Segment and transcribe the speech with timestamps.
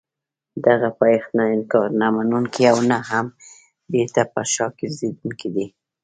[0.65, 3.25] دغه پایښت نه انکار نه منونکی او نه هم
[3.91, 5.65] بېرته پر شا ګرځېدونکی دی.